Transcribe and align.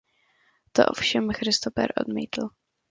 To 0.71 0.85
ovšem 0.85 1.31
Christopher 1.31 1.93
odmítl. 1.99 2.49